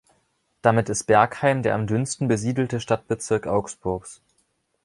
Damit 0.63 0.89
ist 0.89 1.03
Bergheim 1.03 1.61
der 1.61 1.75
am 1.75 1.85
dünnsten 1.85 2.27
besiedelte 2.27 2.79
Stadtbezirk 2.79 3.45
Augsburgs. 3.45 4.19